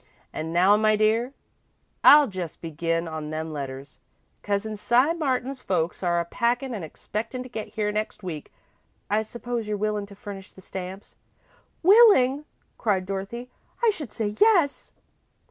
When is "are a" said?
6.01-6.25